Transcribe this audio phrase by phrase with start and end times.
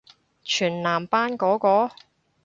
[0.43, 1.91] 全男班嗰個？